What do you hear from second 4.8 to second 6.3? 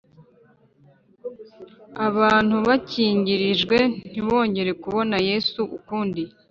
kubona Yesu ukundi